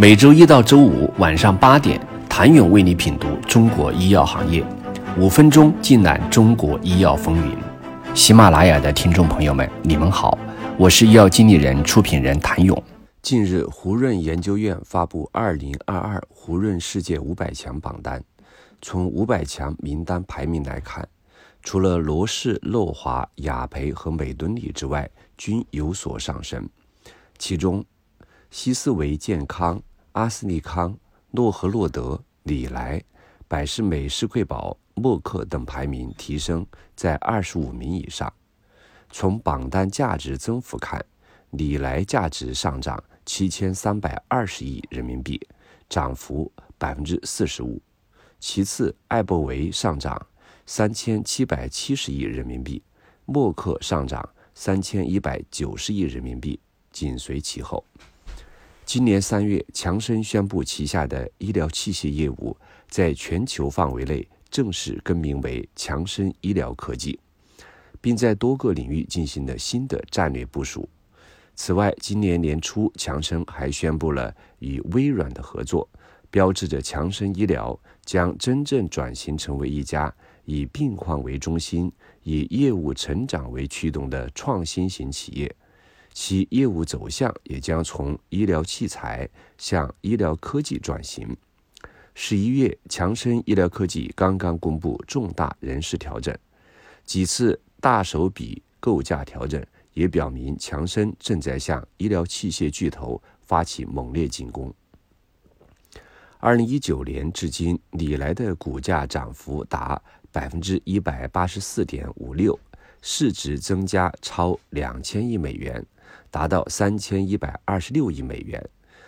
[0.00, 2.00] 每周一到周五晚上八点，
[2.30, 4.64] 谭勇为你品读中国医药行业，
[5.18, 7.58] 五分钟尽览中国医药风云。
[8.14, 10.38] 喜马拉雅的听众朋友们，你们好，
[10.78, 12.80] 我是医药经理人、出品人谭勇。
[13.22, 18.22] 近日，胡润研究院发布二零二二胡润世界五百强榜单。
[18.80, 21.08] 从五百强名单排名来看，
[21.60, 26.68] 除了罗氏、诺华、雅培和美敦力之外，均有所上升。
[27.36, 27.84] 其中，
[28.48, 29.82] 西斯维健康、
[30.18, 30.98] 阿斯利康、
[31.30, 33.00] 诺和诺德、礼来、
[33.46, 38.32] 百世美世贵宝、默克等排名提升在二十五名以上。
[39.12, 41.00] 从榜单价值增幅看，
[41.50, 45.40] 礼来价值上涨七千三百二十亿人民币，
[45.88, 47.80] 涨幅百分之四十五。
[48.40, 50.26] 其次，艾伯维上涨
[50.66, 52.82] 三千七百七十亿人民币，
[53.24, 56.58] 默克上涨三千一百九十亿人民币，
[56.90, 57.84] 紧随其后。
[58.88, 62.56] 今年三月，强生宣布旗下的医疗器械业务
[62.88, 67.20] 在全球范围内正式更名为强生医疗科技，
[68.00, 70.88] 并在多个领域进行了新的战略部署。
[71.54, 75.86] 此外，今年年初，强生还宣布了与微软的合作。
[76.30, 80.10] 标志着强生医疗将真正转型成为一家
[80.46, 81.92] 以病患为中心、
[82.22, 85.54] 以业务成长为驱动的创新型企业，
[86.20, 91.34] 其业务走向也将从医疗器材向医疗科技转型。
[92.12, 96.36] 十一月，强生医疗科技刚刚公布重大人事调整，
[97.04, 104.74] 几次大手笔构架调整也表明强生正在向医疗器械巨头发起猛烈进攻。
[106.38, 110.02] 二零一九年至今，李来的股价涨幅达
[110.32, 112.58] 百分之一百八十四点五六，
[113.02, 115.86] 市值增加超两千亿美元，
[116.30, 118.62] 达到三千一百二十六亿美元，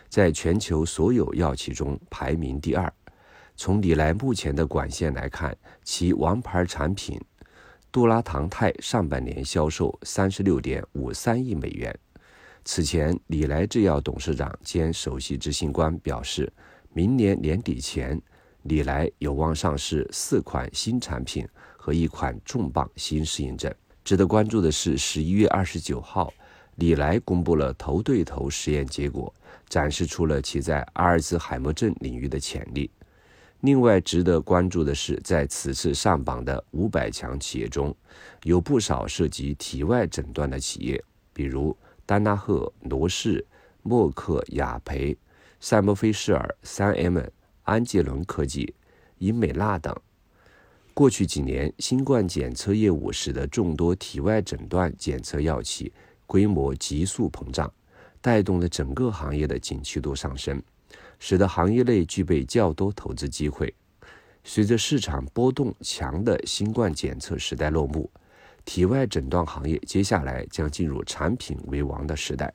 [0.09, 2.93] 在全球所有药企中排名第二。
[3.57, 7.21] 从李来目前的管线来看，其王牌产品
[7.93, 11.97] 杜拉糖肽上半年销售三十六点五三亿美元。
[12.65, 16.53] 此前，李来制药董事长兼首席执行官表示。
[16.93, 18.21] 明年年底前，
[18.63, 23.73] 李来有望上市四款新产品和一款重磅新适应症。
[24.03, 26.35] 值得关注的是，十一月二十九号，
[26.77, 29.33] 李来公布了头对头实验结果，
[29.69, 32.91] 展示出了其在阿尔兹海默症领域的潜力。
[33.61, 37.95] 另外，值得关注的是，在此次上榜的五百强企业中，
[38.45, 41.77] 有不少涉及体外诊断的企业，比如
[42.07, 43.47] 丹纳赫、罗氏、
[43.83, 45.17] 默克、雅培。
[45.63, 47.21] 赛默菲士尔、三 M、
[47.65, 48.75] 安捷伦科技、
[49.19, 49.95] 英美纳等。
[50.95, 55.93] 过去几年，新冠检测业务使得众多体外诊断检测药企
[56.31, 57.69] 规模急速膨胀，
[58.21, 60.63] 带动了整个行业的景气度上升，
[61.19, 63.75] 使得行业内具备较多投资机会。
[64.45, 68.09] 随着市场波动强的新冠检测时代落幕，
[68.65, 72.55] 体外诊断行业接下来将进入产品为王的时代。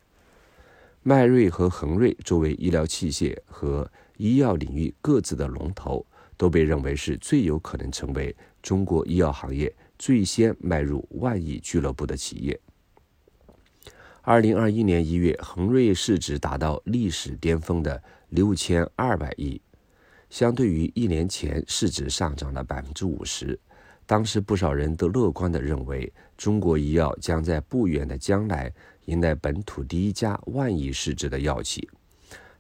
[1.04, 6.06] 迈瑞和恒瑞作为医疗器械和医药领域各自的龙头，
[6.38, 12.58] 都被认为是最有可能成为中国医药行业最先迈入万亿俱乐部的企业。
[14.28, 19.62] 二零二一年一月，恒瑞市值达到历史巅峰的六千二百亿，
[20.32, 23.60] 相对于一年前市值上涨了百分之五十。
[24.08, 28.74] 当时不少人都乐观地认为，中国医药将在不远的将来
[29.06, 31.88] 迎来本土第一家万亿市值的药企。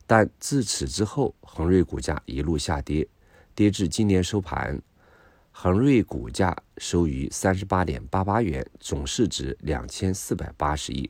[0.06, 3.08] 但自此之后，恒瑞股价一路下跌，
[3.56, 4.80] 跌至今年收盘，
[5.50, 11.10] 恒瑞股价收于三十八点八八元，总市值两千四百八十亿。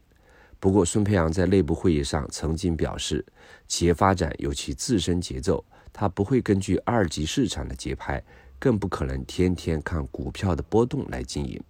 [0.65, 3.23] 不过，孙培阳在内部会议上曾经表示，
[3.67, 8.19] 企业发展有其自身节奏，他不会根据二级市场的节拍。
[8.57, 11.61] 更不可能天天看股票的波动来经营。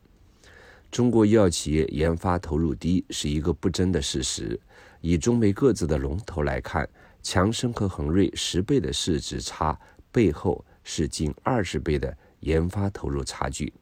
[0.89, 4.57] 中国医药企业研发投入低是一个不争的事实。
[5.01, 6.87] 以中美各自的龙头来看，
[7.21, 9.77] 强生和恒瑞十倍的市值差
[10.09, 13.73] 背后是近二十倍的研发投入差距。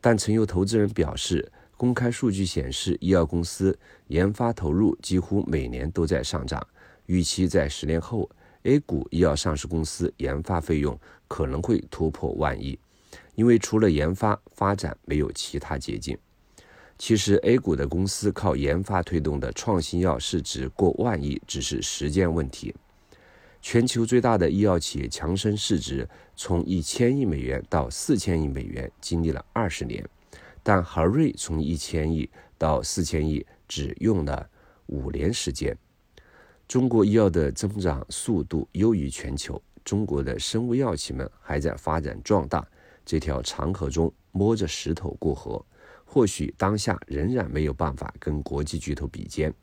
[0.00, 3.78] 但曾有投资人表示，公开数据显示，医药公司
[4.08, 6.66] 研发投入几乎每年都在上涨，
[7.06, 8.28] 预期在十年后。
[8.62, 12.76] A 股医药上市公司研发费用可能会突破万亿，
[13.36, 16.18] 因为除了研发发展没有其他捷径。
[16.98, 22.74] 其实，A 股的公司靠研发推动的创新药市值过万亿只是时间问题。
[23.62, 30.04] 全球最大的医药企业强生市值从一千亿美元到四千亿美元经历了二十年，
[30.68, 32.28] 但恒瑞从一千亿
[32.58, 34.50] 到四千亿只用了
[34.86, 35.78] 五年时间。
[36.66, 42.66] 中国医药的增长速度优于全球，中国的生物药企们还在发展壮大。
[43.04, 45.64] 这条长河中摸着石头过河，
[46.04, 49.54] 或许当下仍然没有办法跟国际巨头比肩，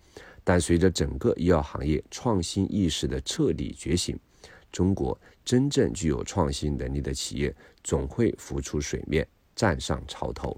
[0.41, 4.17] 但随着整个医药行业创新意识的彻底觉醒，
[4.71, 7.53] 中国真正具有创新能力的企业
[7.83, 10.57] 总会浮出水面，站上潮头。